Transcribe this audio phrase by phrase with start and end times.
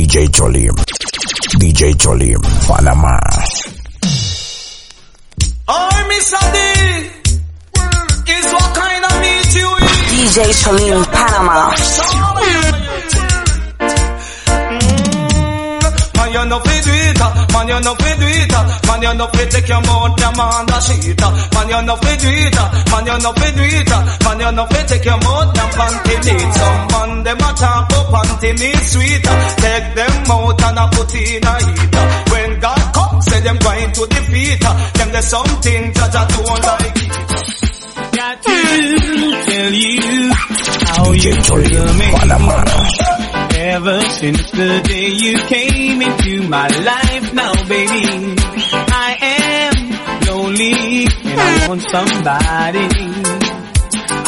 [0.00, 0.72] DJ Cholim.
[1.60, 3.18] DJ Cholim, Panamá.
[5.68, 7.10] Oh, Miss Adi,
[8.32, 10.08] is what kind of meat you eat?
[10.10, 11.70] DJ Cholim, Panama.
[14.70, 16.99] Mm, Man, you know fi do it.
[17.52, 18.52] Man, you know fi do it,
[18.86, 21.30] man, you know fi take your mouth, your man, the shit, uh.
[21.54, 22.56] man, you know fi do it,
[22.90, 26.14] man, you know fi do it, man, you know fi take your mouth, your panty
[26.24, 30.84] neat, some man, them a talk up panty neat sweet, take them out and a
[30.94, 31.94] put in a heat,
[32.32, 36.98] when God come, say them going to defeat, them there's something that I don't like
[37.02, 37.10] it.
[38.10, 38.50] Got to
[39.46, 43.19] tell you how you Cholim, feel me.
[43.60, 48.34] Ever since the day you came into my life now, baby,
[48.88, 49.76] I am
[50.26, 52.88] lonely and I want somebody.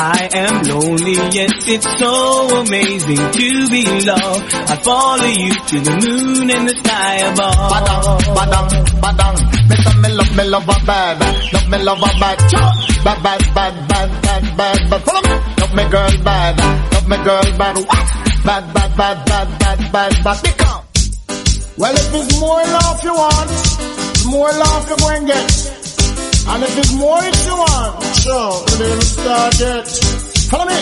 [0.04, 4.54] I am lonely, yes, it's so amazing to be loved.
[4.68, 7.72] I follow you to the moon and the sky above.
[7.72, 8.68] Badang, badang,
[9.00, 9.36] badang.
[9.68, 11.20] Me say me love, me love a bad,
[11.54, 12.38] love me love a bad,
[13.02, 15.02] bad, bad, bad, bad, bad, bad.
[15.02, 15.34] Follow me.
[15.58, 16.58] Love me girl bad,
[16.92, 17.76] love me girl bad.
[17.78, 18.21] What?
[18.44, 20.42] Bad, bad, bad, bad, bad, bad, bad.
[20.42, 20.82] Become.
[21.78, 23.50] Well, if it's more love you want,
[24.26, 25.50] more love you go and get.
[26.50, 29.86] And if it's more if you want, sure, we didn't start yet.
[30.50, 30.74] Follow me.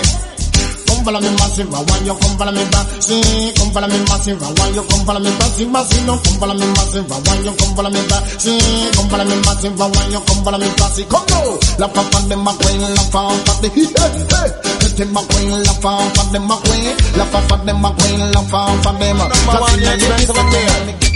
[0.89, 2.87] Come follow me massive, I want you come follow me back.
[3.05, 5.53] See, come follow me massive, I want you come follow me back.
[5.53, 8.25] See, massive, no, come follow me massive, I want you come follow me back.
[8.41, 8.61] See,
[8.97, 10.93] come follow me massive, I want you come follow me back.
[10.97, 11.61] See, come go.
[11.77, 15.11] Laugh off on them a queen, laugh off on the hey, hey.
[15.15, 16.91] Let them a queen, laugh off on them a queen.
[17.15, 19.19] Laugh off on them a queen, laugh off on them.
[19.23, 21.11] Number one, expensive affair.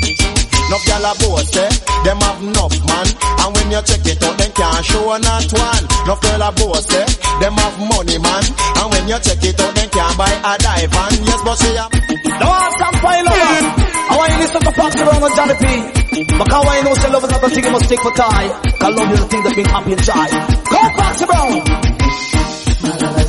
[0.71, 1.71] No gyal a boast, eh?
[2.07, 3.07] Them have enough man.
[3.43, 5.85] And when you check it out, them can't show not one.
[6.07, 7.07] No girl a boast, eh?
[7.43, 8.45] Them have money man.
[8.79, 11.11] And when you check it out, them can't buy a dive van.
[11.27, 11.87] Yes, but see ya.
[12.39, 13.67] Now I some pile of us.
[14.07, 15.65] I want you to listen to Foxy Brown and Johnny P.
[16.39, 18.49] Because I know say love is not a thing you must take for tie.
[18.79, 20.29] Cause love is the thing that bring happy and joy.
[20.71, 21.94] Go Foxy Brown.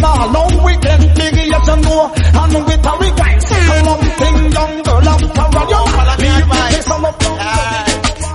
[0.00, 2.12] Now we get big, yes you know.
[2.14, 5.88] And with a rewind, second one thing, young girl, I'm for a young.
[6.20, 7.34] Leave me, some of them.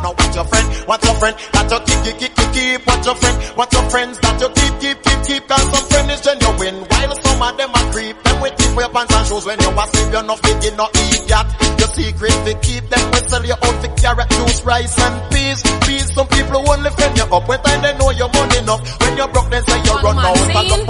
[0.03, 0.67] Now what's your friend?
[0.87, 1.35] What's your friend?
[1.53, 2.87] That you keep, keep, keep, keep, keep.
[2.87, 3.37] What's your friend?
[3.57, 4.19] What's your friends?
[4.19, 5.47] That you keep, keep, keep, keep.
[5.47, 6.77] Cause some friend is genuine.
[6.85, 8.15] While some of them are creep.
[8.23, 10.13] Them with keep your pants and shoes when you are sleep.
[10.13, 11.45] You're not fit, you not eat that.
[11.81, 13.03] Your secret to keep them.
[13.11, 15.59] We sell you out for carrot juice, rice and peas.
[15.85, 17.47] Peas, some people only friend you up.
[17.49, 18.81] When time they know your money enough.
[19.01, 20.37] When you're broke, they say you run out.
[20.37, 20.85] And look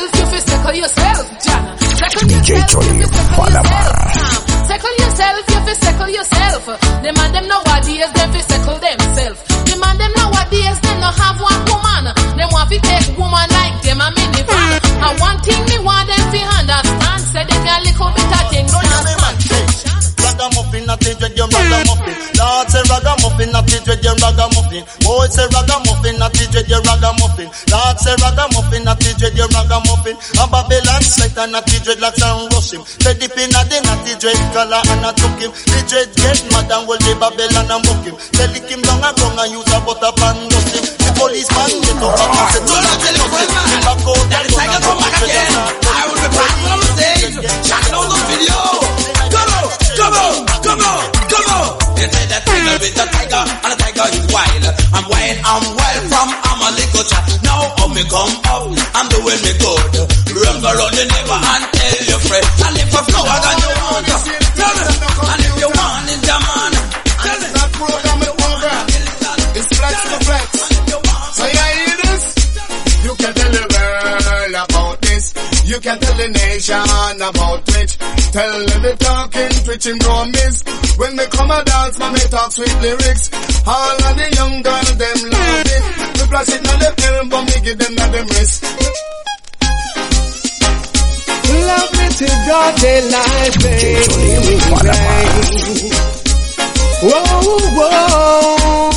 [0.00, 0.16] for you do.
[0.16, 1.62] Settle yourself, you fi settle yourself, John.
[1.96, 4.26] Settle DJ yourself, Cholim, you fi settle yourself.
[4.66, 6.62] Settle yourself, you fi settle yourself.
[7.02, 9.38] Them and them nowadays, them fi settle themselves.
[9.66, 12.04] Them and them nowadays, them no have one woman.
[12.36, 14.68] Them want fi take woman like them a minivan.
[15.00, 18.72] And one thing me want them fi understand, say they can little bit of things
[18.74, 19.36] understand.
[20.26, 22.14] Ragamuffin, not it with your ragamuffin.
[22.36, 24.82] Lord say ragamuffin, not it with your ragamuffin.
[25.00, 26.85] Boy say ragamuffin, not it with your ragamuffin.
[27.70, 30.16] Lord say ragamuffin, not it with your ragamuffin.
[30.40, 32.82] A Babylon set and not it with locks and rush him.
[32.84, 35.52] Say dip in a the it dread color and a took him.
[35.52, 38.16] The dread get mad and will the Babylon and book him.
[38.34, 40.84] Say lick him down a tongue and use a butter pan dust him.
[41.00, 42.95] The policeman get up and say
[57.96, 59.92] me come up, I'm doing me good.
[60.36, 62.46] Run around your neighbor and tell your friend.
[62.68, 64.84] And if a flower that you want, tell me.
[65.32, 66.72] And if you want it, come on.
[67.24, 67.48] Tell me.
[67.56, 68.76] That program it over.
[69.56, 70.48] It's flex to flex.
[71.36, 72.24] So you hear this?
[73.00, 75.24] You can tell the world about this.
[75.64, 77.90] You can tell the nation about it.
[78.32, 80.62] Tell them the talking, twitching promise.
[80.98, 83.30] When they come a dance, man, they talk sweet lyrics.
[83.66, 85.82] All of the young girls, them love it.
[86.16, 86.94] We flash it on them
[87.28, 88.64] but me give them on them wrist.
[91.66, 95.06] Love me till broad daylight, DJ Cholim, Panamá.
[95.26, 95.90] baby.
[97.06, 97.22] Whoa,
[97.76, 98.95] whoa,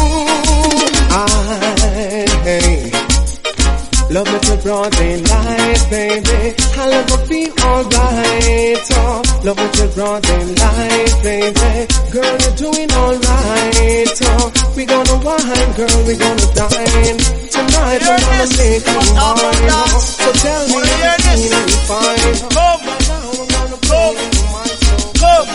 [4.11, 6.55] Love me till broad daylight, baby.
[6.81, 8.89] I love to feel alright.
[8.91, 11.87] Oh, love me till broad daylight, baby.
[12.09, 14.17] Girl, you're doing alright.
[14.33, 17.19] Oh, we gonna wine, girl, we gonna dine.
[17.53, 19.69] Tonight we're gonna make you mine.
[19.69, 22.33] Oh, so tell me you're fine.
[22.49, 24.17] Come, come,
[25.21, 25.47] come.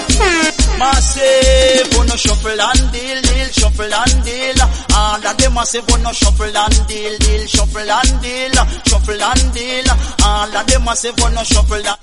[0.79, 4.59] Massive, wanna shuffle and deal, deal, shuffle and deal.
[4.97, 8.55] All of them massive, wanna shuffle and deal, deal, shuffle and deal,
[8.87, 9.85] shuffle and deal.
[10.25, 11.99] All of them massive, wanna shuffle and.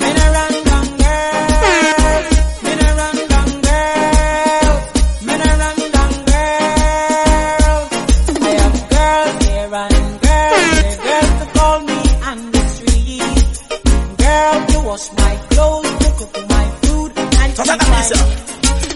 [0.00, 0.62] Men a run.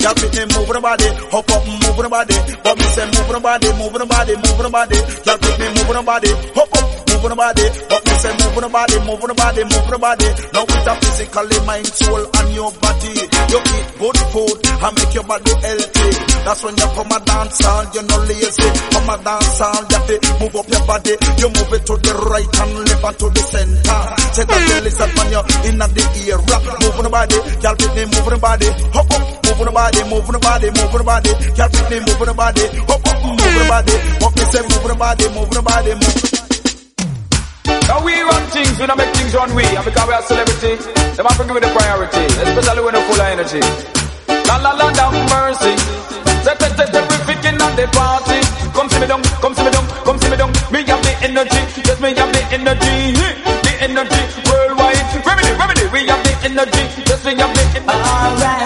[0.07, 2.39] Y'all fit me the body, hop up, move the body.
[2.63, 4.99] But me say the body, the body, the body.
[5.27, 7.67] Y'all fit me the body, hop up, the body.
[7.91, 10.29] But me say the body, the body, the body.
[10.55, 13.19] Now with a physically mind, soul and your body.
[13.51, 16.11] You eat good food and make your body healthy.
[16.47, 18.69] That's when you come a dance hall, you no lazy.
[18.95, 21.15] Come a dance hall, you to move up your body.
[21.43, 24.01] You move it to the right and left and to the center.
[24.39, 26.39] Say that you listen when you're in the ear.
[26.39, 29.46] Move the body, y'all fit me the body, hop up.
[29.57, 31.33] Move the body, move the body, move the body.
[31.57, 32.65] Can't fit me, move the body.
[32.93, 33.97] Hop up, move the body.
[34.21, 36.29] What me say, move the body, move the body, move the
[37.89, 39.65] Now we run things, we don't make things run we.
[39.65, 40.73] And because we are celebrity,
[41.17, 42.25] them have to give it the priority.
[42.45, 43.63] Especially when they're full of energy.
[44.45, 45.73] La la la, down mercy.
[46.45, 48.39] Set set set terrific in on the party.
[48.77, 50.53] Come see me down, come see me down, come see me down.
[50.69, 53.17] Me have the energy, yes me have the energy.
[53.65, 55.01] The energy worldwide.
[55.27, 57.89] Remedy, remedy, we have the energy, yes we have the energy.
[57.89, 58.66] Alright,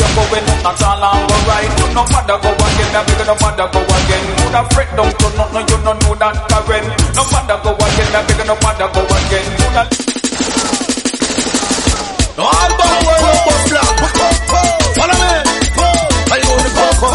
[0.15, 1.69] going not all on go right.
[1.79, 4.21] You no matter go again, that bigger no matter go again.
[4.27, 6.85] You da fret don't you no, no, you no know that current.
[7.15, 9.45] No matter go again, that bigger no matter go again.
[9.59, 9.83] You da
[12.41, 13.95] All about world of bus black.
[14.97, 15.33] Follow me.
[16.31, 17.09] I own the coco.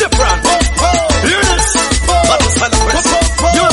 [0.00, 0.40] Different.
[1.30, 1.64] Yes.
[2.06, 3.22] But it's not a question.
[3.56, 3.66] You.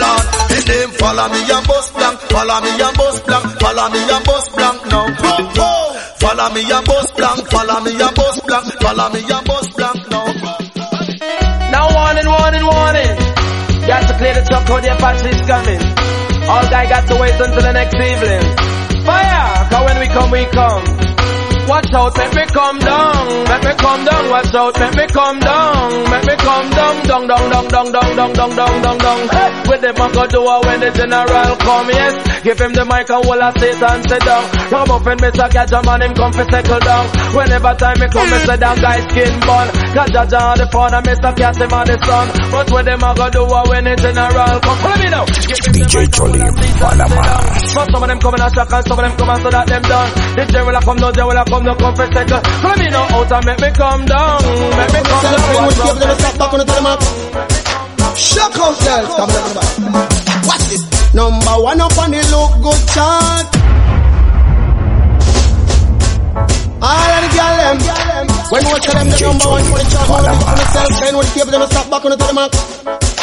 [0.00, 2.16] Lord, his name follow me and bus blank.
[2.30, 3.46] Follow me and bus blank.
[3.60, 5.85] Follow me and bus blank now.
[6.36, 7.48] Follow me and bus blank.
[7.48, 8.66] Follow me and bus blank.
[8.82, 10.26] Follow me and bus blank now.
[11.72, 13.16] Now warning, warning, warning.
[13.88, 15.80] Got to clear the truck out, the Apache's coming.
[16.44, 18.44] All guy got to wait until the next evening.
[19.06, 20.84] Fire, cause when we come, we come.
[21.66, 25.38] Watch out, make me come down, make me come down, watch out, make me come
[25.40, 29.20] down, make me come down, down, down, down, down, down, down, down, down, down, down.
[29.28, 32.14] Hey, with them I go do it when the general come, yes.
[32.46, 34.44] Give him the mic and hold a state and sit down.
[34.70, 35.46] Rub up in Mr.
[35.50, 37.04] Gadget man, him come for settle down.
[37.34, 39.66] Whenever time me come, me say down guy skin bun.
[39.90, 41.30] Gadget on the phone and Mr.
[41.34, 42.26] Cat him on the sun.
[42.54, 44.78] But with them I go do it when the general come.
[44.78, 45.24] Follow me now.
[45.26, 47.22] Give him the DJ mic and hold a Cholim, state Panama.
[47.74, 49.66] But some of them coming and shock and some of them come and so that
[49.66, 50.10] them done.
[50.38, 52.40] This day will I come, no day will I come, no come for settle.
[52.60, 54.42] Follow me now out and make me come down.
[54.76, 55.40] Make me come down.
[55.56, 57.00] Watch out.
[58.16, 60.08] Shock out girls, come on, come on.
[60.48, 60.82] Watch this.
[61.14, 63.46] Number one up on the look good chart.
[66.80, 67.76] All of the girl them.
[68.48, 71.16] When we tell them the number one for the chart, one of the myself, then
[71.16, 73.15] when the table them stop back on the telemark.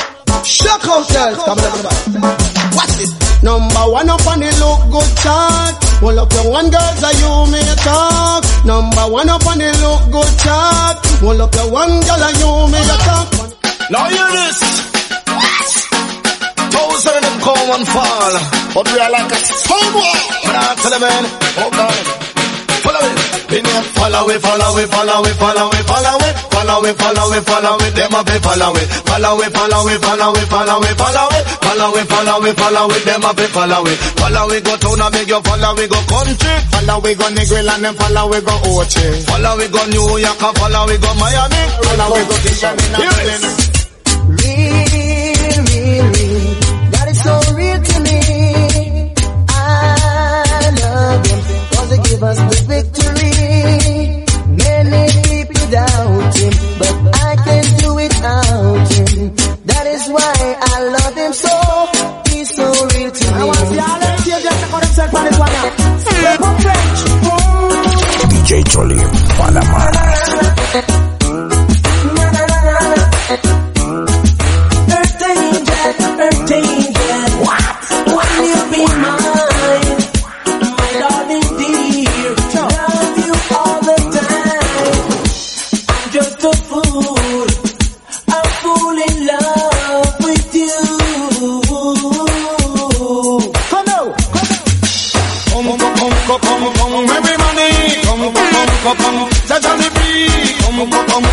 [0.44, 2.36] Shock out girls, come on, on.
[2.76, 3.12] Watch this.
[3.44, 5.76] Number one up on the look good chart.
[6.04, 8.44] Hold up your one girls that you may talk.
[8.68, 10.96] Number one up on the look good chart.
[11.24, 13.28] Hold up your one girl that you may talk.
[13.92, 14.60] Now hear this.
[16.72, 18.34] Thousand of them come and fall,
[18.76, 20.24] but we are like a stone wall.
[20.44, 21.24] But I tell them, man,
[21.64, 21.94] oh God,
[23.98, 27.78] follow it, follow it, follow it, follow it, follow it, follow it, follow it, follow
[27.86, 27.94] it.
[27.96, 30.98] Them up, follow it, follow it, follow it, follow it, follow it, follow it,
[31.64, 33.04] follow it, follow it, follow it.
[33.06, 34.64] Them up, follow it, follow it.
[34.64, 35.90] Go town and make you follow it.
[35.90, 37.18] Go country, follow it.
[37.18, 38.46] Go Negril and then follow it.
[38.46, 39.72] Go Ochi, follow it.
[39.72, 41.02] Go New York and follow it.
[41.02, 42.28] Go Miami, follow it.
[42.30, 42.78] Go Kingston.
[44.24, 46.92] Real, real, real.
[46.92, 49.14] That is so real to me.
[49.50, 49.52] I
[50.82, 51.40] love him
[51.72, 53.23] cause give us the victory.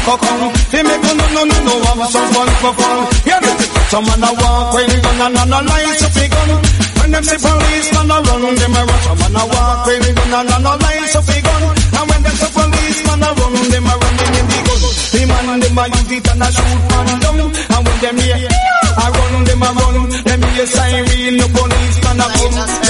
[0.01, 0.51] Come.
[0.73, 2.99] He make no, no, no, no, have some fun fun.
[3.23, 3.61] Hear it.
[3.93, 6.51] Some man a walk when gun and and a light up gun.
[6.99, 9.01] When them see police man a run, them a run.
[9.05, 11.63] Some man a walk when gun and and a light up gun.
[12.01, 14.81] And when them see police man a run, them a run in the gun.
[15.13, 17.41] The man them a use it and a shoot man down.
[17.45, 19.97] And when them hear a run, them a run.
[20.27, 22.90] Them hear siren, no police man a come.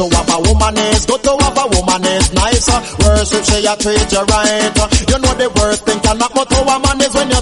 [0.00, 2.80] To have a woman is good, to have a woman is nicer.
[3.04, 4.72] Worship she a treat you right.
[5.12, 7.40] You know the worst thing can knock but to a man is when you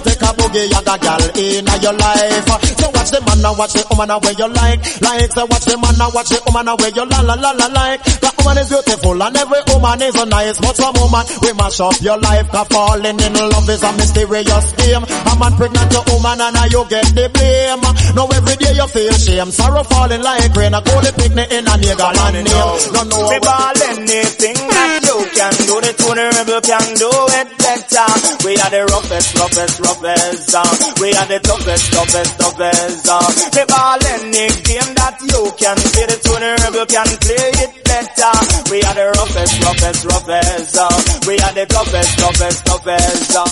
[0.49, 2.45] boogie and a gal in your life.
[2.77, 4.79] So watch the man and watch the woman and where you like.
[5.01, 7.51] Like so watch the man and watch the woman and where you la la la
[7.51, 8.01] la like.
[8.19, 10.57] That woman is beautiful and every woman is a nice.
[10.59, 12.47] But some woman we mash up your life.
[12.49, 15.03] Cause falling in love is a mysterious game.
[15.05, 17.81] A man pregnant your woman and now you get the blame.
[18.15, 19.51] Now every day you feel shame.
[19.53, 20.73] Sorrow falling like rain.
[20.73, 22.49] A call the picnic in a nigga land name.
[22.49, 27.47] No know Me ball anything that you can do, the Tony Rebel can do it
[27.59, 28.09] better.
[28.45, 30.38] We are the roughest, roughest, roughest.
[30.47, 30.63] Uh.
[31.03, 33.07] We are the toughest, toughest, toughest.
[33.11, 33.27] Uh.
[33.55, 38.33] Me ball any game that you can play, the Tony Rebel can play it better.
[38.71, 40.77] We are the roughest, roughest, roughest.
[40.79, 40.87] Uh.
[41.27, 43.35] We are the toughest, toughest, toughest.
[43.35, 43.47] Uh.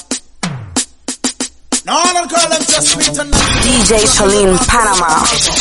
[1.87, 3.31] No, I don't call them just sweet and.
[3.31, 5.11] DJ Cholim, Panama.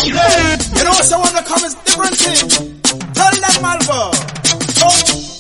[0.07, 2.39] You know what's the one that comes different thing?
[3.15, 4.15] Tell them Malvo.
[4.79, 4.87] So,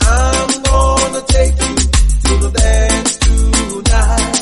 [0.06, 1.74] I'm gonna take you
[2.26, 4.35] to the dance tonight.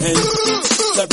[0.00, 0.39] Hey.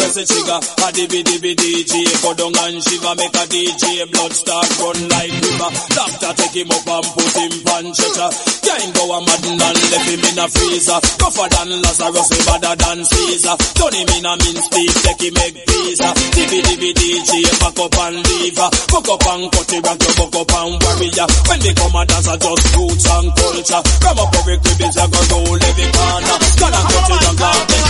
[0.08, 4.64] Press the trigger, a dibby DJ, go down and shiver, make a DJ, blood start
[4.80, 5.72] run like river.
[5.92, 8.32] Doctor take him up and put him on stretcher.
[8.64, 10.96] Can't go a madden and left him in a freezer.
[11.20, 13.56] Tougher than Lazarus, he better than Caesar.
[13.76, 16.10] Turn him in a mince beef, take him egg pizza.
[16.40, 18.56] Dibby DJ, back up and leave.
[18.56, 18.72] her.
[18.88, 21.28] Fuck up and cut it, rock your buck up and warrior.
[21.52, 23.82] When they come a dance, I just roots and culture.
[24.00, 26.38] Come up every crib, is a go roll every corner.
[26.64, 27.88] Gonna cut it and grab the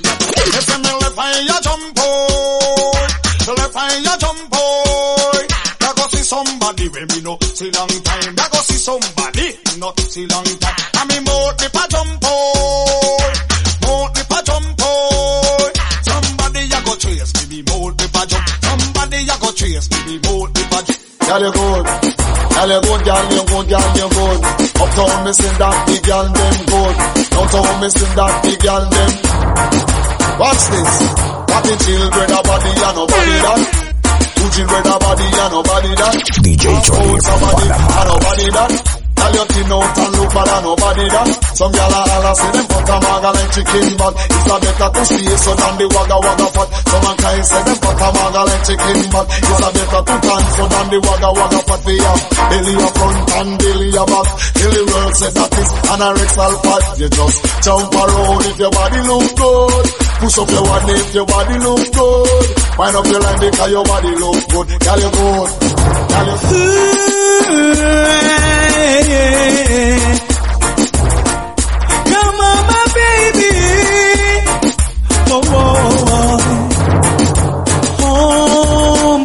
[0.00, 3.08] me left eye jump boy.
[4.18, 5.42] Jump boy.
[5.80, 8.34] Ya go see somebody me no see long time.
[8.36, 9.46] Ya go see somebody
[10.08, 10.76] see long time.
[10.94, 11.84] I mean more the pa
[12.20, 13.32] boy.
[14.76, 15.70] Boy.
[16.08, 18.42] Somebody ya go chase me, me.
[18.62, 21.11] Somebody ya go chase me, me more the jump.
[21.28, 21.84] Girl, you good.
[22.52, 24.38] Girl, you good, girl, you good, girl, you good.
[24.82, 26.94] Uptown, me sing that the girl them good.
[27.32, 29.10] Downtown, me sing that the girl them.
[30.38, 30.92] Watch this.
[31.48, 33.60] What the children a body and nobody that.
[34.36, 36.16] Two children a body and nobody that.
[36.42, 38.04] DJ Cholim Somebody Panama.
[38.12, 39.01] nobody that.
[39.22, 41.28] Tell your thin out and look and nobody that.
[41.54, 45.02] Some gyal a holla say them butter maga like chicken but it's a better to
[45.06, 46.68] stay so than the wagga wagga fat.
[46.90, 50.50] Some a kind say them butter maga like chicken but it's a better to dance
[50.58, 51.80] so than the wagga wagga fat.
[51.86, 54.28] We have belly a front and belly a back.
[54.58, 56.84] Till the world say that is anorexal fat.
[56.98, 59.86] You just jump around if your body look good.
[60.18, 62.46] Push up your one if your body look good.
[62.74, 64.66] Wind up your line because your body look good.
[64.82, 65.50] Girl you good.
[66.10, 66.38] Girl you
[72.12, 73.54] Come on, my baby.
[75.30, 75.42] Oh.
[78.02, 79.24] Home.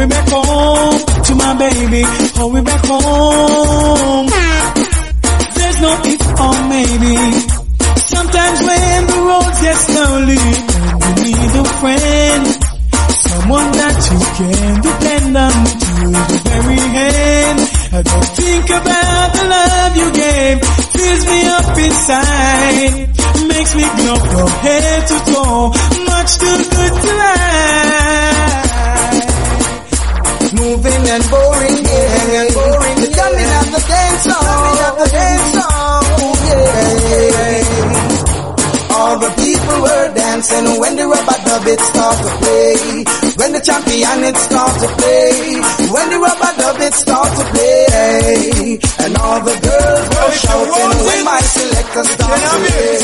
[0.00, 2.02] I'm back home to my baby.
[2.64, 4.28] Back home.
[5.56, 7.14] There's no if or maybe.
[8.14, 10.42] Sometimes when the road gets lonely,
[11.02, 12.44] you need a friend,
[13.30, 15.94] someone that you can depend on me to
[16.30, 17.60] the very end.
[17.94, 20.58] I don't think about the love you gave,
[20.94, 23.06] fills me up inside,
[23.46, 25.70] makes me glow from head to toe,
[26.10, 28.70] much too good to lie.
[30.60, 32.96] Moving and boring, moving and boring.
[33.04, 36.02] The coming of the dance song, coming of the dance song.
[36.50, 37.69] Yeah.
[39.20, 43.04] The people were dancing when the rubber dub it start to play.
[43.36, 45.60] When the champion it start to play.
[45.92, 48.80] When the rubber dub it start to play.
[48.80, 52.96] And all the girls were shouting when my selector start to play.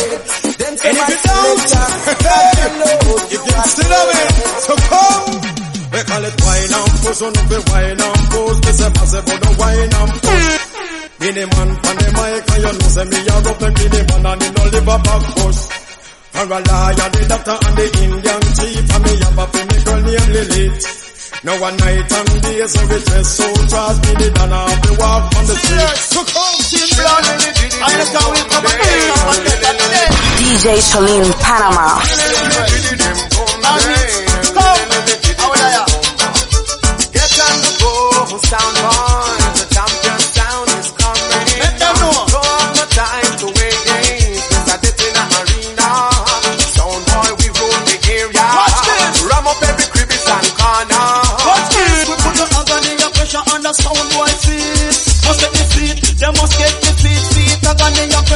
[0.56, 1.84] Them say my selector,
[3.28, 4.32] You can still have it,
[4.64, 5.24] so come.
[5.92, 8.56] We call it wine and push, on the wine and push.
[8.64, 10.66] Me say massive for the wine and push.
[11.26, 14.26] The man from the mic and you know say me a rough and the man
[14.32, 15.85] and he no live a back push.
[16.36, 20.00] For a liar, the doctor and the Indian chief and me have a me girl
[20.04, 20.84] named Lilith.
[21.44, 24.92] Now one night and days so we dress so trust me the dana of the
[25.00, 25.96] walk on the street.
[26.12, 27.24] So come, see blood.
[27.24, 29.16] I just how we come and get.
[30.36, 32.04] DJ Cholim Panama.
[37.16, 39.05] Get on the go, sound boy.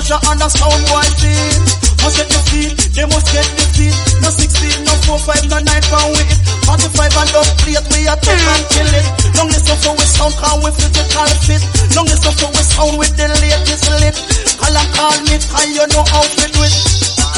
[0.00, 1.60] Pressure on the sound boy feet.
[2.00, 2.72] Must get the feet.
[2.96, 3.96] They must get the feet.
[4.24, 6.32] No six feet, no four, five, no nine pound weight.
[6.64, 9.06] 45 and up plate, we a take and kill it.
[9.36, 11.62] Long listen for we sound, can we physical fit.
[11.92, 14.16] Long listen for we sound with the latest lit.
[14.56, 16.74] Call and call me, and you know how to do it.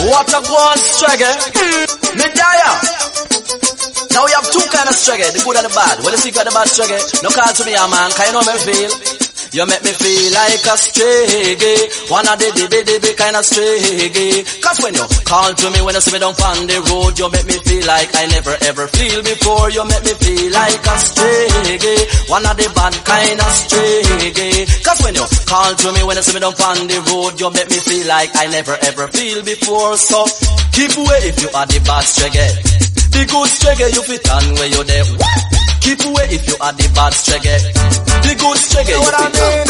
[0.06, 1.34] What a go on struggle.
[2.22, 2.74] Dire.
[4.14, 5.98] Now we have two kind of struggle, the good and the bad.
[6.06, 7.02] Well, the secret bad struggle.
[7.26, 9.31] No call to me, a man, can you know me feel?
[9.52, 11.80] You make me feel like a stray gay.
[12.08, 14.40] One of the dibby dibby kind of stray.
[14.64, 17.28] Cause when you call to me, when you see me down on the road, you
[17.28, 19.68] make me feel like I never ever feel before.
[19.68, 22.00] You make me feel like a stray gay.
[22.32, 24.00] One of the bad kind of stray.
[24.88, 27.52] Cause when you call to me, when you see me down on the road, you
[27.52, 30.00] make me feel like I never ever feel before.
[30.00, 30.24] So
[30.72, 32.52] keep away if you are the bad stray gay.
[33.12, 35.04] The good stray gay, you fit on where you there.
[35.82, 37.58] Keep away if you are the bad stray gay.
[37.58, 39.50] The good stray gay, you what I fit on.
[39.50, 39.66] mean?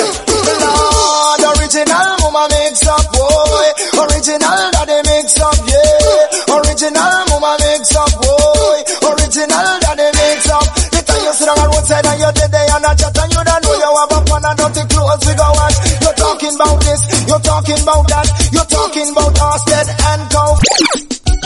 [0.60, 3.66] Lord, original mama mix up, boy.
[3.96, 6.52] Original daddy mix up, yeah.
[6.52, 8.76] Original mama mix up, boy.
[9.08, 10.66] Original daddy mix up.
[10.92, 13.42] Because you sit on the roadside and you're dead there and a chat and you
[13.48, 15.76] don't know you have a pan and dirty clothes we go wash.
[15.96, 20.52] You're talking about this, you're talking about that, you're talking about Orsted and Cow.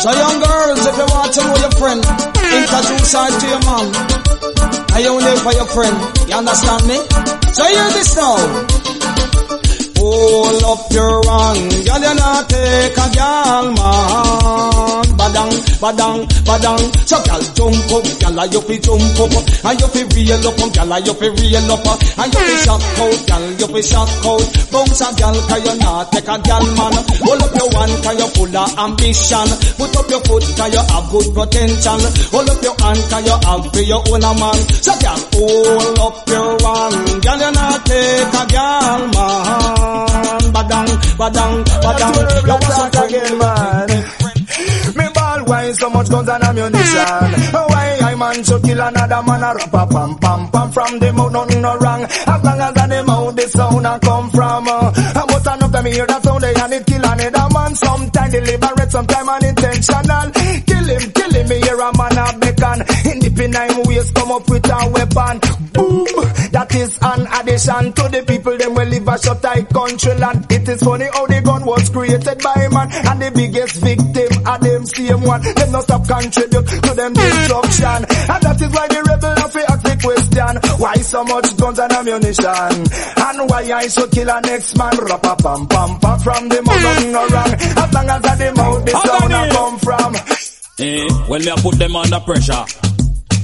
[0.02, 4.56] So young girls, if you want to know your friend, introduce her to your mom.
[4.98, 5.94] You live for your friend.
[6.28, 6.96] You understand me?
[7.52, 9.36] So hear this now.
[10.07, 15.03] Hold up your hand, girl, you not take a girl, man.
[15.19, 16.83] Badang, badang, badang.
[17.09, 19.35] So girl, jump up, girl, you fi jump up,
[19.66, 23.19] and you fi reel up, girl, you fi reel up, and you fi shock out,
[23.27, 24.47] girl, you fi shock out.
[24.71, 26.95] Bounce a girl, 'cause you not take a girl, man.
[27.27, 29.49] Hold up your hand, 'cause you full of ambition.
[29.79, 32.01] Put up your foot, 'cause you have good potential.
[32.31, 34.59] Hold up your hand, 'cause you have for your own a man.
[34.87, 39.95] So girl, hold up your hand, girl, you not take a girl, man.
[40.57, 40.88] Badang,
[41.21, 42.14] badang, badang.
[42.16, 43.88] You want some again, man.
[44.97, 47.29] Me ball wine so much guns and ammunition.
[47.53, 50.73] Why I man should kill another man a rap pam pam pam.
[50.73, 52.03] From the mouth nothing no wrong.
[52.05, 54.69] As long as the mouth the sound a come from.
[54.69, 57.75] Uh, most enough them hear that sound they and it kill another man.
[57.75, 60.31] Sometime deliberate sometime unintentional.
[60.64, 62.81] Kill him kill him me hear a man a beckon.
[63.12, 65.37] In the penine ways come up with a weapon.
[65.77, 66.15] Boom
[66.77, 70.69] is an addition to the people them will live a shut tight country land it
[70.69, 72.89] is funny how the gun was created by a man.
[72.93, 75.43] And the biggest victim are them same one.
[75.43, 77.99] Them not stop contribute to them destruction.
[78.07, 81.79] And that is why the rebel have to ask the question why so much guns
[81.79, 82.73] and ammunition?
[83.17, 86.83] And why I should kill a next man rap pam pam pam from the mouth
[86.83, 90.11] nothing no wrong as long as at the mouth the sound a come from.
[90.79, 92.65] Eh, when me I put them under pressure.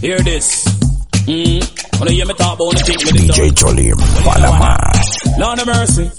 [0.01, 0.92] Hear this.
[1.27, 2.09] Mm.
[2.11, 4.75] You hear me talk about the thing with DJ Cholim, Panama.
[5.39, 6.11] Lord of mercy.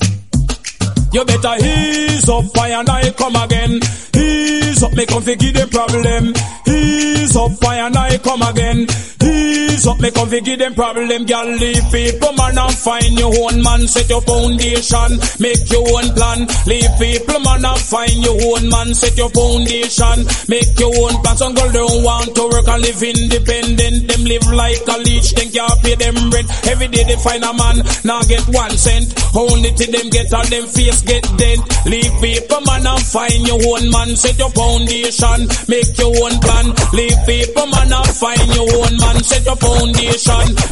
[1.12, 3.80] You better ease up, why and I come again.
[4.16, 6.34] Ease up, me come fi give them problem.
[6.68, 8.88] Ease up, why and I come again.
[9.22, 11.26] Ease up, me come fi give them problem.
[11.26, 13.88] Girl, leave people, man, and find your own man.
[13.88, 16.46] Set your foundation, make your own plan.
[16.70, 18.94] Leave people, man, and find your own man.
[18.94, 21.36] Set your foundation, make your own plan.
[21.38, 24.08] Some girl don't want to work and live independent.
[24.08, 26.48] Them live like a leech, then can't pay them rent.
[26.70, 29.10] Every day they find a man, now get one cent.
[29.34, 31.60] Only till them get on them face get dead.
[31.90, 34.14] Leave people, man, and find your own man.
[34.16, 36.70] Set your foundation, make your own plan.
[36.94, 39.18] Leave people, man, and find your own man.
[39.24, 39.73] Set your foundation,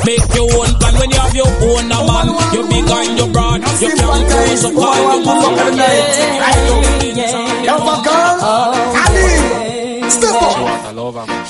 [0.05, 0.93] make your own plan.
[0.99, 4.65] When you have your own a man, you big and you broad, you can't close
[4.65, 5.71] up all your mother.
[7.65, 8.37] Yo, girl,
[9.01, 10.57] Ali, step up.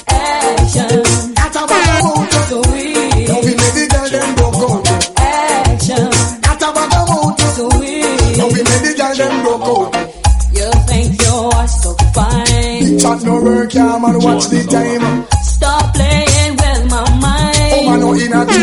[0.07, 1.03] Action.
[1.33, 2.31] That's a bad mood.
[2.49, 3.27] Sweet.
[3.27, 4.87] Don't be made the girl them broke out.
[5.17, 6.09] Action.
[6.41, 7.33] That's a bad mood.
[7.55, 8.37] Sweet.
[8.37, 9.89] Don't be made the girl them broke out.
[10.53, 12.99] You think you are so fine.
[12.99, 15.30] Chat no work, yeah, man, watch the time.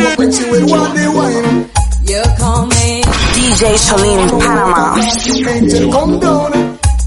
[0.02, 1.70] No in a she will want the wine.
[2.08, 3.02] You call me,
[3.34, 4.96] DJ Cholim, Panama.
[5.48, 6.52] Angel, come down.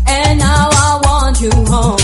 [0.07, 2.00] and now I want you home.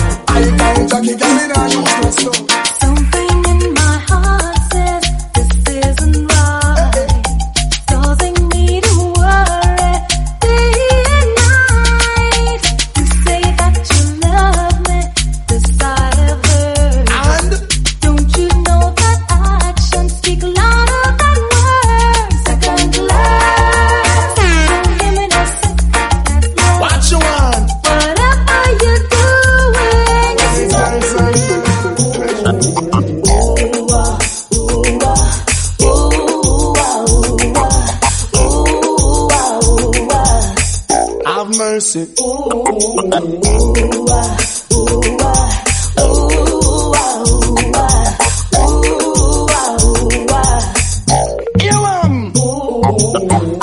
[52.97, 53.56] Never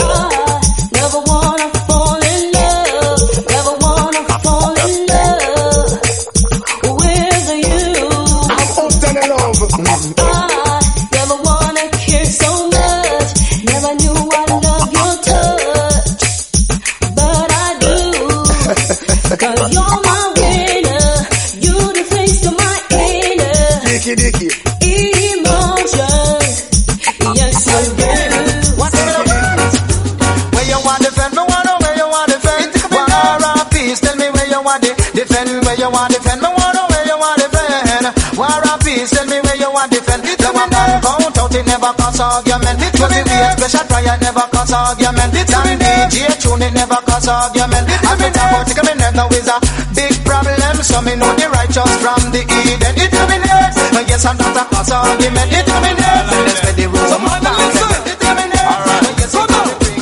[49.55, 50.77] a big problem.
[50.83, 52.95] So me know the righteous from the Eden.
[52.99, 53.77] It terminates.
[54.11, 55.49] Yes, I'm not a cause argument.
[55.53, 56.29] It terminates.
[56.31, 58.07] Let's spread the rules of my life.
[58.11, 59.14] It terminates.
[59.21, 59.95] Yes, it terminates.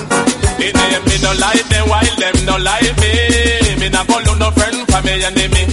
[0.65, 3.13] It them me no like them while them no like me.
[3.81, 5.65] Me not go look no friend for me enemy.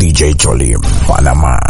[0.00, 1.67] DJ Cholim, Panama.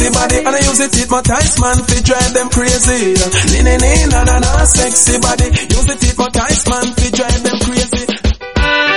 [0.00, 3.12] Sexy body and I use it hypnotize man fi drive them crazy.
[3.52, 7.58] Ni ni ni na na na sexy body use it hypnotize man fi drive them
[7.60, 8.04] crazy.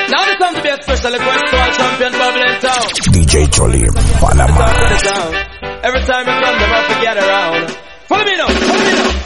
[0.08, 2.88] Now the time to be a special request to our champion bubbling town.
[3.12, 3.84] DJ Tony
[4.20, 4.56] Panama.
[4.56, 5.32] Talk to the town.
[5.84, 7.63] Every time you come, them have to get around.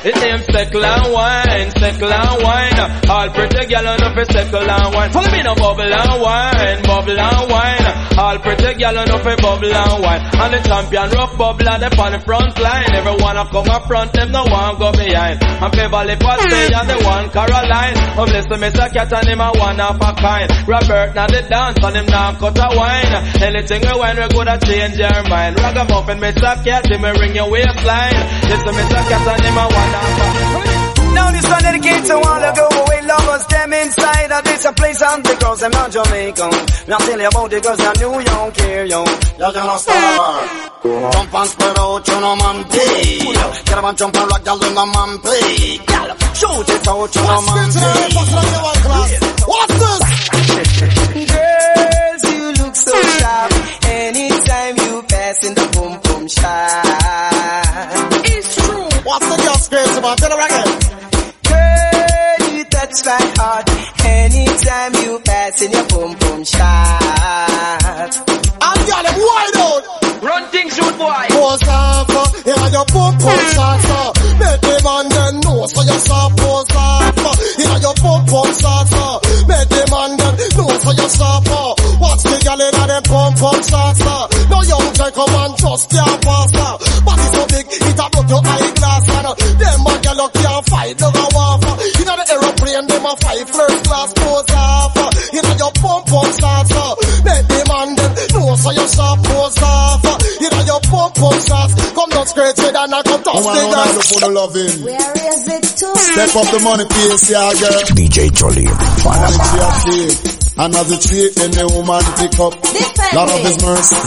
[0.08, 2.80] It name Seckle and Wine, Seckle and Wine.
[3.12, 5.12] All pretty gal on for Seckle and Wine.
[5.12, 7.88] Follow me now, Bubble and Wine, Bubble and Wine.
[8.16, 10.22] All pretty gal on for Bubble and Wine.
[10.32, 12.88] And the champion rough bubble and up on the front line.
[12.96, 15.44] Everyone a come up front, them no one go behind.
[15.44, 18.00] And Beverly Pastay and the one Caroline.
[18.16, 18.88] Oh bless the Mr.
[18.88, 20.48] Cat and him a one of a kind.
[20.72, 23.12] Robert now the dance and him now cut a wine.
[23.44, 25.60] Anything we wine we coulda change your mind.
[25.60, 26.64] Ragamuffin Mr.
[26.64, 28.16] Cat, him ring your waistline.
[28.48, 29.04] The Mr.
[29.12, 29.97] Cat and him a one
[31.14, 34.72] Now this one dedicated to all the go away lovers, them inside of this a
[34.74, 36.52] place and because them not Jamaican.
[36.88, 39.04] Now tell you about the girls in New York here, yo.
[39.40, 40.68] Y'all gonna start.
[40.84, 43.20] Jump and spread out, you know man play.
[43.66, 45.20] Get up and jump and rock, y'all in the man.
[45.88, 48.14] Y'all shoot it out, you know man play.
[49.48, 50.02] What's this?
[51.34, 53.52] Girls, you look so sharp.
[53.86, 56.84] Anytime you pass in the boom boom shot.
[58.26, 58.88] It's true.
[59.04, 59.47] What's the
[60.02, 60.18] girl's crazy about?
[60.18, 60.68] Tell her again.
[61.48, 63.70] Girl, you touch my heart.
[64.06, 68.12] Anytime you pass in your boom boom shot.
[68.62, 69.84] And y'all them wide out.
[70.18, 71.26] Run things, shoot boy.
[71.30, 74.12] Pose off, uh, yeah, your pump pump shots, uh.
[74.42, 77.36] Make the man then know, so you stop pose off, uh.
[77.62, 79.20] Yeah, your pump pump shots, uh.
[79.46, 81.46] Make the man then know, so you stop.
[82.02, 84.28] Watch the gal in them pump pump shots, uh.
[84.50, 86.22] No young child come and just can't
[93.26, 95.10] aeroplane, them a fight class pose off, uh.
[95.34, 96.96] You know your pump pump shots, uh.
[97.26, 100.18] Make the man then know, so you stop pose off, uh.
[100.42, 103.44] You know your pump pump shots, come down straight with and I come touch Come
[103.44, 103.96] the on, gas.
[103.96, 104.76] look for the loving.
[104.86, 105.90] Where is it to?
[105.98, 107.82] Step up the money pace, yeah, girl.
[107.98, 110.37] DJ Tony Money Panama.
[110.58, 110.66] To your feet.
[110.66, 112.54] And as the treat, then the woman pick up.
[113.14, 113.98] Lord of his mercy.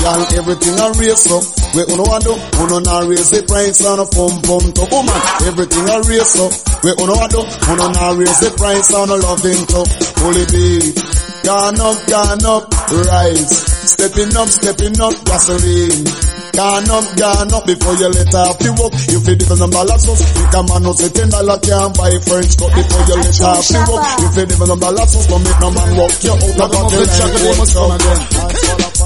[0.00, 1.44] Y'all everything a raise up.
[1.70, 5.20] We uno a do, uno na raise the price on a pum pum to woman.
[5.46, 6.52] Everything a raise up.
[6.82, 9.80] We uno a do, uno na raise the price on a loving to.
[10.24, 10.96] Holy babe.
[11.44, 13.54] Gone up, gone up, rise.
[13.92, 16.29] Stepping up, stepping up, gasoline.
[16.52, 18.92] Gone up, gone up before you let off the work.
[19.08, 22.10] You feel different than dollars, so make a man no say ten dollar can't buy
[22.26, 24.04] French cut before you let off the work.
[24.20, 28.02] You feel different than dollars, so make no man walk you out of the line.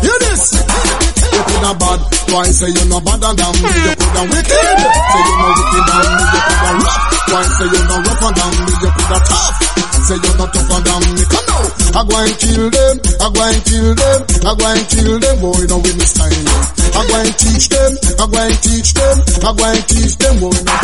[0.02, 0.42] Hear this?
[1.34, 3.70] You could have bad, why say you no bad than me?
[3.74, 6.24] You could have wicked, say you no wicked than me.
[6.24, 8.72] You could have rough, why say you no rougher than me?
[8.74, 9.54] You could have tough,
[10.06, 11.22] say you no tougher than me.
[11.26, 11.62] Come now,
[11.94, 15.34] I go and kill them, I go and kill them, I go and kill them.
[15.42, 16.46] Boy, no with me style.
[16.94, 20.34] I go and teach them, I go and teach them, I go and teach them.
[20.38, 20.74] Boy, no.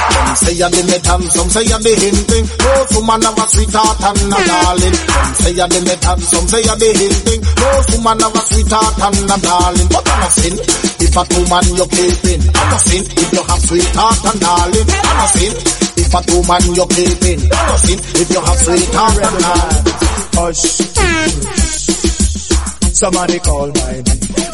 [0.00, 2.46] Some say you're the metal, some say you're the hinting.
[2.46, 4.96] No woman have a sweetheart and a darling.
[4.96, 7.40] Some say you're the metal, some say you're the hinting.
[7.44, 9.88] No woman have a sweetheart and a darling.
[9.90, 12.40] But I'm a sin if a two man you're keeping.
[12.54, 14.88] I'm a sin if you have sweetheart and darling.
[14.88, 15.52] I'm a sin
[15.98, 17.40] if a two man you're keeping.
[17.50, 19.86] I'm a sin if you have sweetheart and darling.
[20.38, 20.62] Hush.
[22.94, 24.04] Somebody call my name.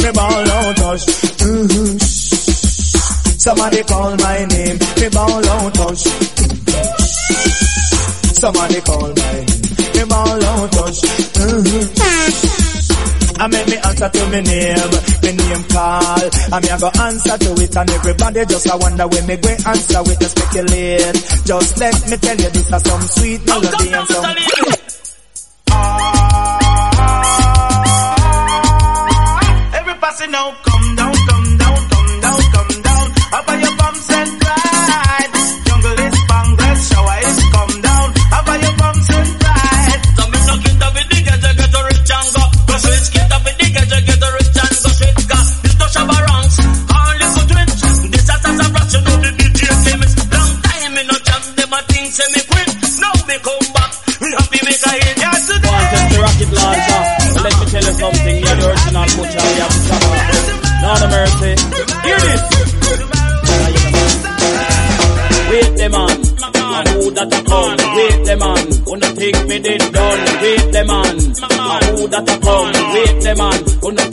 [0.02, 1.04] Me ball out, hush.
[1.42, 1.98] Mm-hmm.
[3.46, 4.76] Somebody call my name.
[4.98, 6.02] Me ball out, hush.
[8.34, 9.46] Somebody call my name,
[9.94, 10.98] me ball out touch.
[11.38, 11.94] Mm-hmm.
[13.38, 14.90] I make me answer to me name,
[15.22, 16.26] me name call.
[16.26, 19.48] I me I go answer to it and everybody just I wonder when me go
[19.48, 21.14] answer with and speculate.
[21.46, 24.36] Just let me tell you this is some sweet melody and some.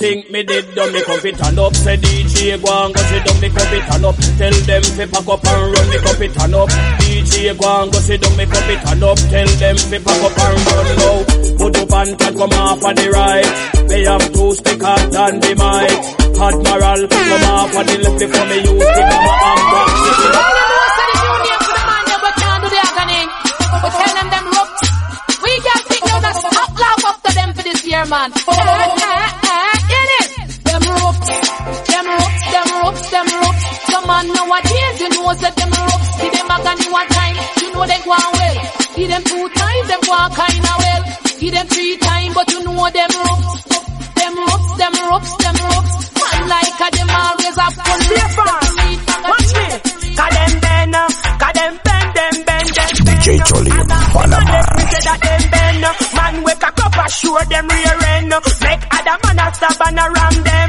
[0.04, 0.94] Gonna think me did done.
[0.94, 3.40] Me come fit and up, say DJ go and go sit down.
[3.42, 5.90] Me come fit and up, tell them fi pack up and run.
[5.90, 8.38] Me come fit and up, DJ go and go sit down.
[8.38, 11.18] Me come fit and up, tell them fi pack up and run now.
[11.58, 13.50] Put up and can come off on the right.
[13.88, 16.00] They have two stickers than the mic.
[16.34, 19.90] Admiral, come off on the left before me use the camera and back.
[20.34, 22.68] All you know is that the new name for the man them but can't do
[22.68, 23.22] the agony.
[23.80, 24.84] We tell them them ropes.
[25.40, 28.30] We can't take down a stop laugh after them for this year, man.
[28.48, 29.43] Oh.
[34.54, 36.10] Some man you know, say them ropes.
[36.22, 38.58] Give them agony one time, you know they go on well.
[38.94, 41.02] Give them two times, them go on kinda well.
[41.42, 43.50] Give them three times, but you know them ropes.
[44.14, 45.94] Them ropes, them ropes, them ropes.
[46.22, 48.02] Man like a them always a full
[49.26, 49.68] Watch me.
[50.14, 51.10] Cause them bend, uh,
[51.54, 52.70] them bend, them bend, them bend.
[53.10, 54.60] DJ Cholim, Panama.
[54.78, 55.82] Me say that them bend,
[56.14, 58.30] man wake up up sure them rear end.
[58.30, 60.63] Make other man a stop and a ram them.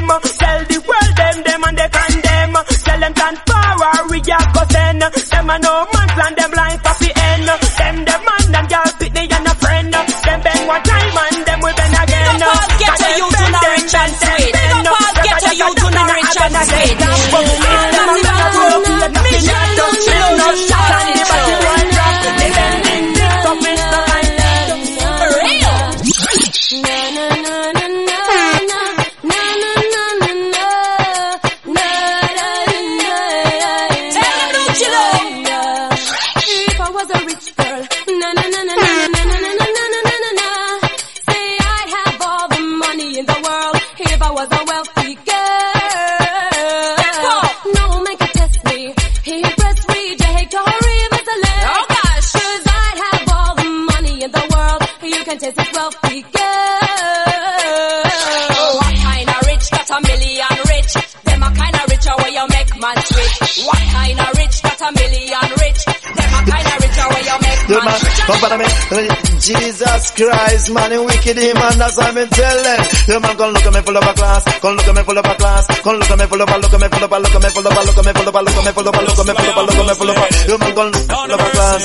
[5.45, 7.45] them a no man plan them life happy end.
[7.45, 9.93] Them them man, them girl fit Pitney and a friend.
[9.93, 12.25] Them bend one time and them we bend again.
[12.25, 14.53] Big up all ghetto youth in a rich and sweet.
[14.55, 17.14] Big up all ghetto youth in a rich and sweet.
[69.45, 72.79] Jesus Christ, man, he wicked him, and that's what me tell them.
[73.05, 75.17] Yeah, man, come look at me full of a class, come look at me full
[75.21, 77.11] of a class, come look at me full of a, look at me full of
[77.13, 78.65] a, look at me full of a, look at me full of a, look at
[78.65, 80.17] me full of a, look at me full of a, look at me full of
[80.17, 80.25] a.
[80.49, 81.83] Yeah, man, come full of a class.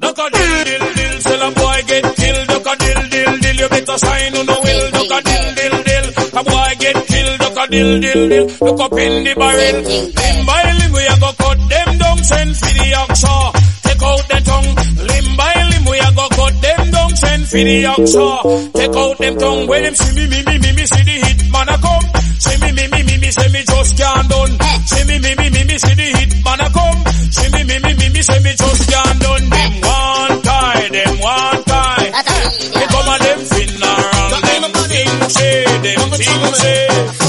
[0.00, 2.46] Duck a dill dill dill, sell a boy get killed.
[2.48, 4.86] Duck a dill dill dill, you better sign on the will.
[4.96, 6.06] Duck a dill dill dill,
[6.40, 7.36] a boy get killed.
[7.40, 9.76] Duck a dill dill dill, look up in the barrel.
[9.84, 13.36] Limb by limb we a go cut them down, send for the oxa.
[13.84, 14.79] Take out the tongue.
[17.50, 18.72] For the oxa.
[18.72, 19.66] Take out them tongue.
[19.66, 22.06] When them see me me me me me see the hit man a come.
[22.38, 24.52] See me me me me me say me just can't done.
[24.86, 27.00] See me me me me me see the hit man a come.
[27.34, 29.46] See me me me me me say me just can't done.
[29.50, 32.08] Them one tie, them one tie.
[32.78, 33.92] They come and them finna
[34.30, 37.19] and them thing say, them thing say.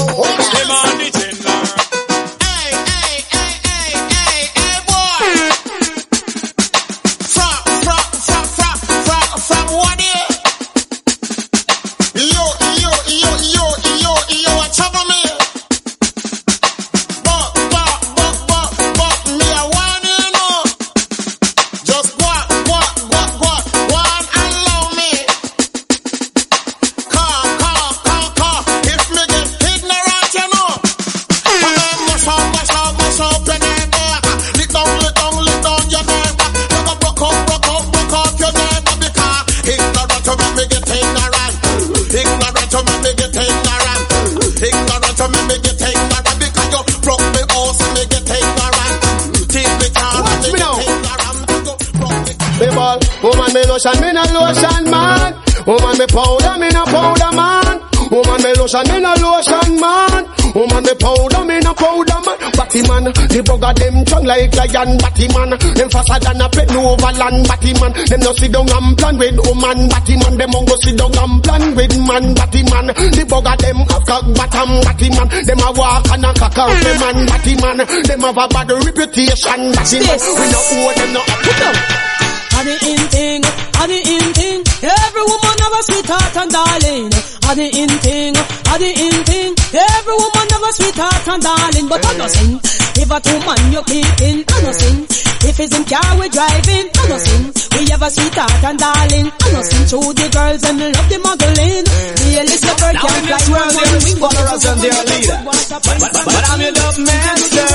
[53.84, 55.34] Lotion, me no lotion man.
[55.66, 57.80] Woman me powder, me no powder man.
[58.10, 60.24] Woman me lotion, me no lotion man.
[60.54, 62.38] Woman me powder, me no powder man.
[62.52, 64.98] Batty man, the bugger them strong like lion.
[64.98, 67.48] Batty man, them faster than a pet over land.
[67.48, 69.88] Batty man, them no sit down and plan with woman.
[69.88, 72.34] Batty man, them go sit down and plan with man.
[72.34, 74.70] Batty man, the bugger them have cock bottom.
[74.86, 77.26] Batty man, them a walk and a cock out the man.
[77.26, 79.60] Batty man, them have a bad reputation.
[79.74, 82.21] Batty man, we no owe them no.
[82.52, 83.40] Are the in thing,
[83.80, 84.60] are the in thing.
[84.84, 87.08] Every woman have a sweetheart and darling.
[87.48, 89.50] Are the in thing, are the in thing.
[89.72, 91.86] Every woman have a sweetheart and darling.
[91.88, 92.60] But I no sin.
[93.02, 94.96] If a two man you keeping, I no sin.
[95.42, 97.42] If it's in car we driving, I no sin.
[97.72, 99.26] We have a sweetheart and darling.
[99.32, 99.82] I no sin.
[99.90, 101.84] To the girls and love the muggling.
[101.88, 104.64] The Elizabeth bird Now can in fly this world one there is wing, but followers
[104.70, 105.38] and their leader.
[105.42, 107.70] But, but, but I'm your love master,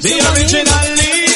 [0.00, 1.27] the original leader.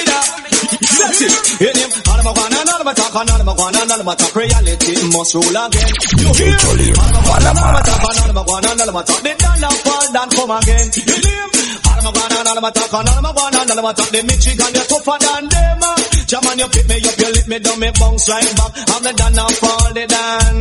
[2.83, 4.01] Of my one and all of my talk, and all of my one and all
[4.01, 5.93] of my talk, reality must rule again.
[6.19, 6.59] You hear?
[6.59, 8.81] All of my one and all of my talk, and all of my one and
[8.81, 10.91] all of my talk, they done now fall down come again.
[10.97, 11.47] You hear?
[11.93, 13.71] All of my one and all of my talk, and all of my one and
[13.71, 15.81] all of my talk, they Michigan, you're tougher than them.
[16.33, 18.73] Jaman, you pick me up, you lift me down, me bounce right back.
[18.89, 20.57] I'm the done now fall it down.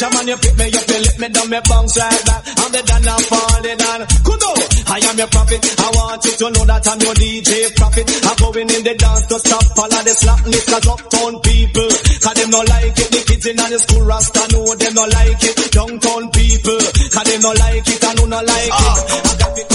[0.00, 2.40] Jaman, you pick me up, you lift me down, me bounce right back.
[2.48, 4.00] I'm the done now fall it down.
[4.24, 4.50] Kudo,
[4.88, 5.60] I am your prophet.
[5.60, 8.06] I want you to know that I'm your DJ prophet.
[8.08, 11.90] I'm going in the dance to stop all of the slackness, cause uptown people,
[12.24, 13.08] cause them no like it.
[13.12, 15.56] The kids in the school rasta know them no like it.
[15.76, 16.80] Downtown people,
[17.12, 18.80] cause them no like it, and who no like it.
[18.80, 19.28] Ah.
[19.28, 19.71] I got it.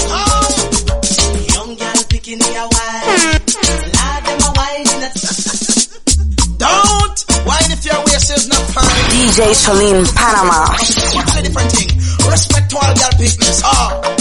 [2.37, 3.03] Young me a wine.
[3.07, 5.09] Lord, them a wine in the
[6.57, 8.85] Don't whine if your waist is not fine.
[9.11, 10.69] DJ Cholin, Panama.
[10.69, 12.29] What's a different thing?
[12.29, 13.61] Respect to all girl business.
[13.63, 14.16] Ah.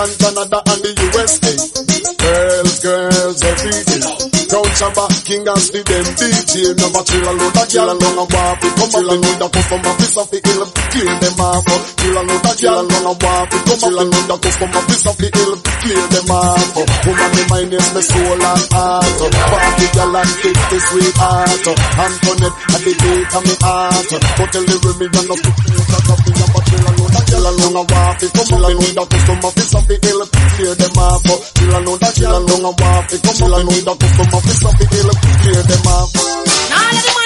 [0.00, 1.52] London, Canada, and the USA.
[2.16, 3.80] Girls, girls, everything.
[3.84, 3.99] Crown
[4.80, 6.72] Shabba, King and Steve, them DJ.
[7.04, 8.60] Chill a load of girl and a walk.
[8.64, 10.64] Come up and need a cup from a piece of the hill.
[10.88, 11.68] Clear them off.
[12.00, 13.50] Chill a load of girl and a walk.
[13.50, 15.52] Come up and need a cup from a piece of the hill.
[15.84, 16.70] Clear them off.
[16.80, 19.20] Woman, the mind is my soul and heart.
[19.20, 21.66] Party girl and kick the sweetheart.
[22.00, 24.10] Antoinette, at the gate of me heart.
[24.48, 25.50] Tell the women, you're not to
[26.70, 28.20] Chill a load of girl and a walk.
[28.22, 30.20] Come up and need a cup from a piece of the hill.
[30.30, 31.26] Clear them off.
[31.58, 33.10] Chill a load of girl and a walk.
[33.10, 35.10] Come up and need a cup from a piece of the hill.
[35.42, 36.14] Clear them off.
[36.70, 37.19] Now let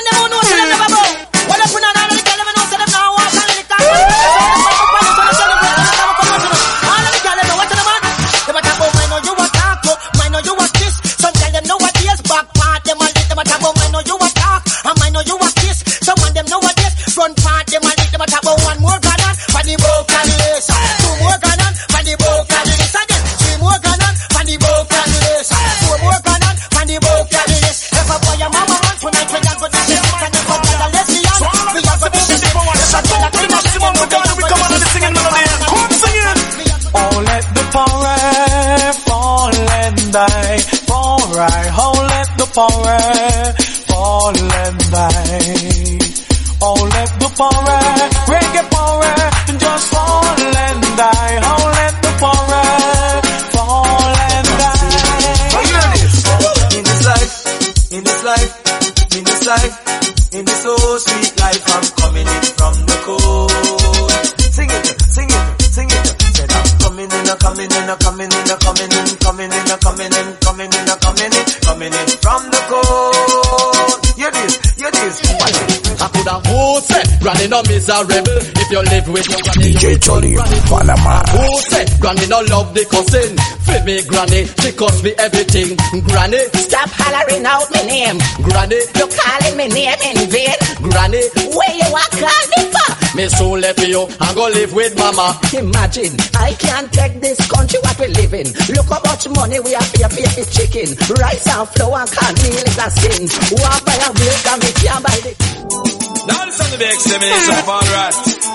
[77.55, 81.23] no miserable If you live with your granny DJ Cholin, Panama.
[81.31, 83.31] Who say Granny no love the cousin
[83.63, 88.19] For me granny she cost me everything Granny Stop hollering out my name.
[88.43, 90.59] Granny You calling me name in vain.
[90.83, 91.23] Granny
[91.55, 92.91] Where you are call me for?
[93.15, 97.79] Me soon left you and go live with mama Imagine, I can't take this country
[97.87, 98.51] what we live in.
[98.75, 100.99] Look how much money we have to pay for chicken.
[101.23, 103.23] Rice and flour and cornmeal is a sin.
[103.63, 105.84] Walk by a milk and we can't buy the...
[106.27, 108.15] Now listen to the extermination of all rat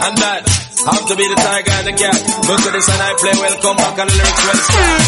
[0.09, 0.41] and that.
[0.80, 2.17] Have to be the tiger and the cat.
[2.47, 4.59] Look at this and I play welcome back and the lyrics well.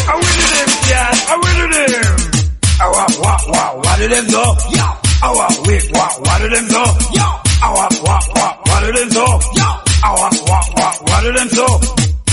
[0.04, 2.32] I win them, yeah, I win them.
[2.76, 4.44] I want, what, what, what do them do?
[4.76, 4.86] Yo.
[5.22, 6.82] I want, wait, what, what do them do?
[7.16, 7.26] Yo.
[7.62, 9.26] I want, what, what, what do them do?
[9.56, 9.68] Yo.
[10.02, 11.66] I want, what, what, what do them do?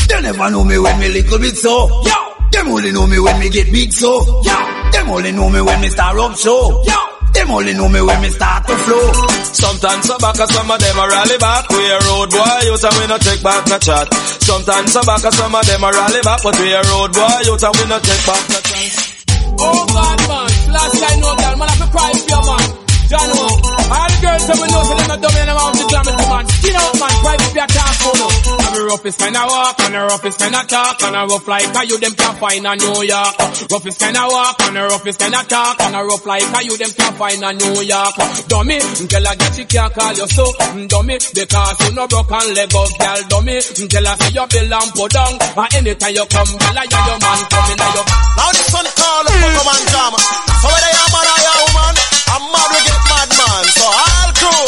[0.09, 1.88] Then never know me when me little bit so.
[2.03, 2.17] Yo.
[2.51, 4.41] Them only know me when me get big so.
[4.43, 4.57] Yo.
[4.91, 6.84] Them only know me when me start up show.
[6.86, 7.09] Yo.
[7.34, 9.07] Them only know me when me start to flow.
[9.53, 11.69] Sometimes some back and some of them a rally back.
[11.69, 14.07] We a road boy out and we no take back no chat.
[14.43, 17.41] Sometimes some back and some of them a rally back, but we a road boy
[17.49, 19.19] out and we no take back no chat.
[19.59, 20.49] Oh God, man.
[20.71, 21.53] Last guy know that.
[21.57, 22.65] Man, I have to cry for you, man.
[23.09, 23.55] John, man.
[23.89, 26.05] All the girls that we know, so they're not dumb in the mouth to jam
[26.07, 26.43] it, man.
[26.47, 27.13] Skin out, man.
[27.19, 28.59] Private up your car phone up.
[28.80, 31.67] A roughest kind of walk, and a roughest kind of talk, and a rough like
[31.67, 33.36] a you them can't find in New York.
[33.67, 36.59] Roughest kind of walk, and a roughest kind of talk, and a rough like a
[36.63, 38.15] you them can't find in New York.
[38.47, 40.47] Dummy, until I get you can't call you so.
[40.88, 43.19] Dummy, because you no broke and leg up, girl.
[43.27, 45.34] Dummy, until I see your bill and put down.
[45.36, 48.88] And anytime you come, girl, I hear your man coming, I your Now this one
[48.95, 50.13] call the Pocoman Jam.
[50.15, 51.95] So whether you're a man or you're woman,
[52.32, 53.63] I'm mad we get mad man.
[53.75, 54.63] So all crew,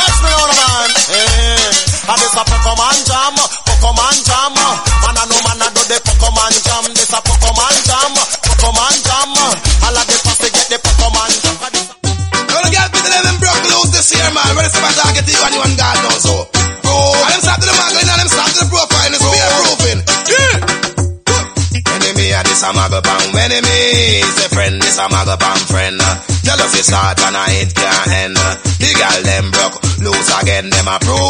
[0.00, 0.90] watch me on man.
[1.12, 3.36] Eh, and this a Pocoman Jam,
[3.80, 4.52] Pocoman Jam.
[4.52, 6.84] Man I know man I do the Pocoman Jam.
[6.92, 8.12] This a Pocoman Jam,
[8.44, 9.32] Pocoman Jam.
[9.40, 11.56] All of the pussy get the Pocoman Jam.
[12.44, 14.52] Gonna get me the them broke loose this year, man.
[14.52, 16.44] Ready to target you and you and God knows so.
[16.84, 19.48] Bro, and them start to the magazine and them start to the profile it's beer
[19.64, 20.00] proofing.
[20.28, 20.56] Yeah.
[21.80, 23.80] Enemy a this a muggle bang enemy.
[24.36, 25.96] Say friend this a muggle bang friend.
[26.44, 28.36] Tell us you start and I ain't can't end.
[28.36, 30.68] The girl them broke loose again.
[30.68, 31.29] Them a pro.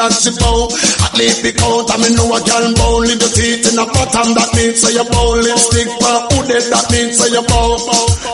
[0.00, 0.64] That she bow.
[1.04, 3.04] At least pick out, I me know a gyal bow.
[3.04, 5.36] Leave your teeth in a bottom, that means say you bow.
[5.36, 7.76] Lipstick for who dead, that means say you bow.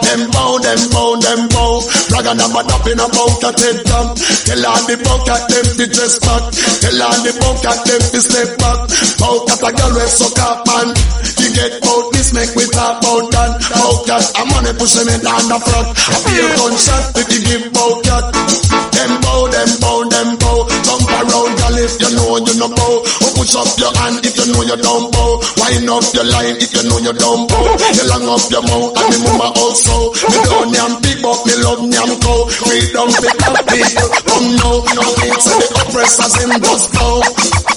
[0.06, 1.82] Them bow, them bow, them bow.
[2.06, 4.14] Brag and I'm up in a bow, cat head down.
[4.46, 6.42] Tell all the bow cat them to dress back.
[6.54, 8.78] Tell all the bow cat them to step back.
[9.18, 10.88] Bow cat a gyal we suck up man.
[11.42, 13.50] You get bout this, make we talk about that.
[13.74, 15.88] Bow cat, I'm money pushing me down the front.
[15.90, 18.24] I be a gunshot if you give bow cat.
[18.94, 20.75] Them bow, them bow, them bow.
[21.86, 22.82] If you know you no bow.
[22.82, 25.38] Oh, or push up your hand if you know you don't bow.
[25.54, 27.62] Wind up your line if you know you don't bow.
[27.94, 30.10] You long up your mouth and the mama also.
[30.26, 32.42] Me don't yam big but me love yam cow.
[32.66, 34.08] We don't up people.
[34.26, 37.22] Come now, no need say the oppressors in just go.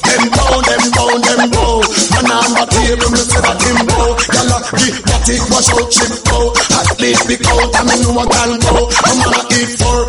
[0.10, 1.78] Them bow, them bow, them bow.
[2.18, 4.18] Man on the table, me say that him bow.
[4.26, 6.49] Gyal, give what it wash out chip bow.
[6.82, 8.89] At least big out, I me know a gal bow.
[9.05, 10.09] I'm gonna eat for,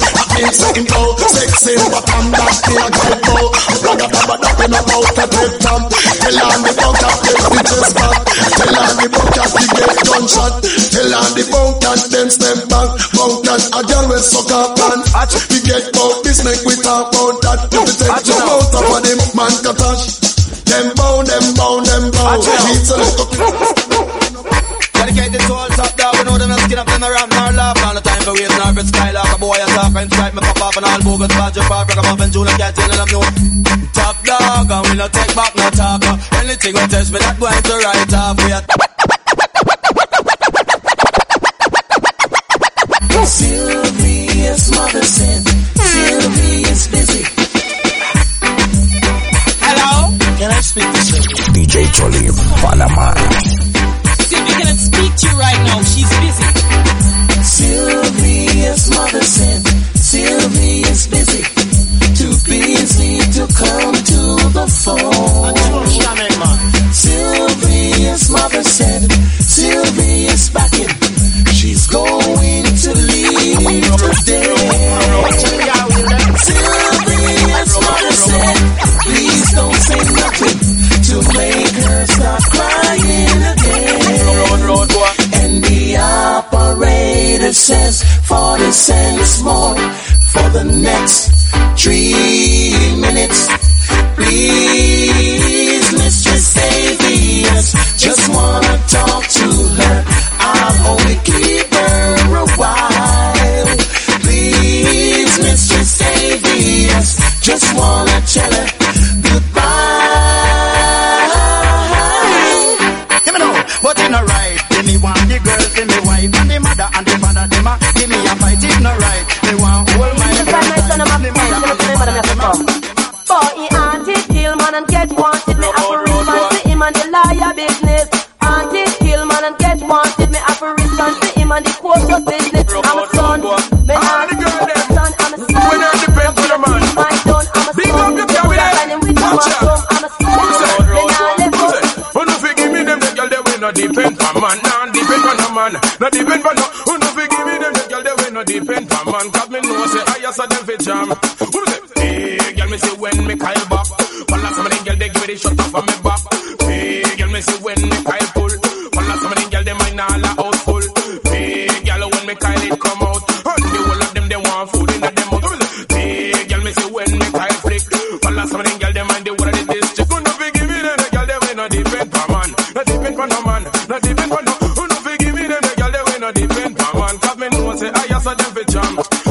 [0.50, 1.16] means second bow.
[1.30, 3.46] Sexy, but I'm that me a gal bow.
[3.86, 5.82] Ragga dabba dabba in a red tam.
[5.86, 8.18] Tell on the bunk at them bitches back.
[8.58, 10.54] Tell on the bunk at the get gunshot.
[10.90, 12.90] Tell on the bunk at them step back.
[13.14, 15.34] Bunk at a girl with suck up and hatch.
[15.50, 17.60] We get bout this, make we talk about that.
[17.70, 20.04] If we take your mouth up of them, man katash.
[20.66, 22.38] Them bow, them bow, them bow.
[22.38, 23.26] It's a little
[25.00, 27.82] Dedicated to all top dog, we know them not skin up them around nor laugh
[27.86, 29.19] All the time for waves nor bit skylark
[29.50, 31.88] A boy a talk and strike me pop off and all bogus bad jump off
[31.88, 33.22] Rock 'em up and June and cat in and I'm new
[33.90, 36.02] Top dog, and we no take back no talk
[36.38, 38.62] Anything we test me that going to right off We are
[43.26, 45.42] Sylvia's mother said
[45.74, 47.24] Sylvia's busy.
[49.66, 50.14] Hello?
[50.38, 51.66] Can I speak to Sylvia?
[51.66, 53.14] DJ Cholim, Panama.
[54.30, 55.82] Sylvia cannot speak to you right now.
[55.82, 56.70] She's busy.
[57.42, 59.19] Sylvia's mother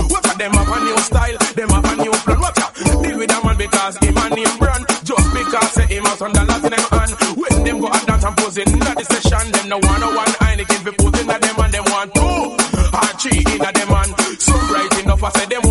[0.09, 2.39] What a them have a new style, them have a new plan.
[2.39, 2.67] What a
[3.03, 4.85] deal with a man because him a him brand.
[5.03, 7.11] Just because say him has some dollars in them hand.
[7.37, 10.33] When them go and dance and pose in the session, them no one no one
[10.41, 14.11] Heineken be posing at them and them want two or three in a them hand.
[14.41, 15.68] So right enough I say them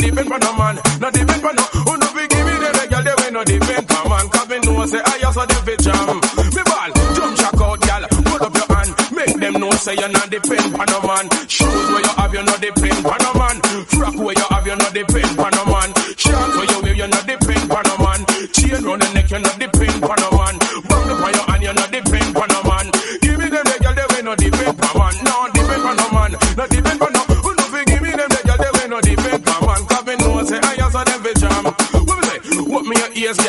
[0.00, 1.62] depend for no man, no depend for no.
[1.86, 4.28] Who no be give me the girl they way no depend for man.
[4.28, 6.20] Cause me know say I also the fit jam.
[6.54, 8.04] Me ball, jump check out, girl.
[8.30, 11.24] Put up your hand, make them know say you no depend for no man.
[11.48, 13.39] Shoes where you have, you no depend for no man.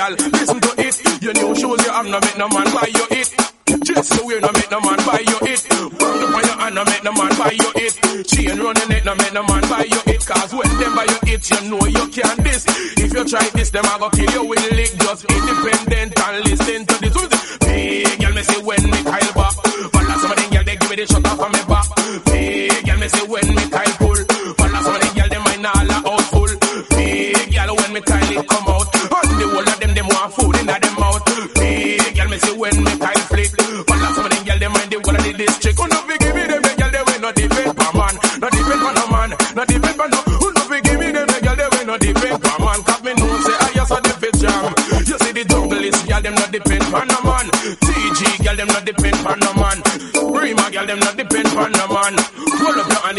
[0.02, 0.16] y'all.
[0.34, 0.96] Listen to it.
[1.22, 3.30] Your new shoes you have no make no man buy you it.
[3.86, 5.62] Just so you no make no man buy you it.
[6.02, 7.94] Work up on your hand no make no man buy you it.
[8.28, 10.26] Chain running it no make no man buy you it.
[10.26, 12.66] Cause when them buy you it, you know you can't this.
[12.98, 14.92] If you try this, them I go kill you with a lick.
[14.98, 16.51] Just independent and live.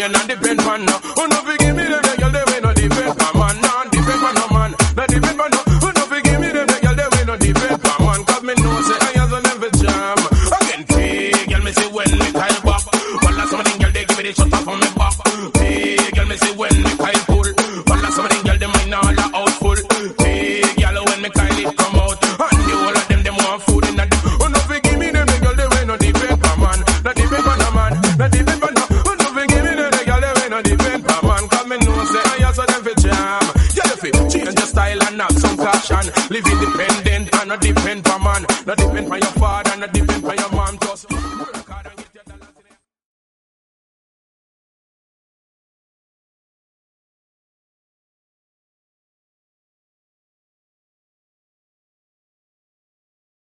[0.02, 0.41] onion not the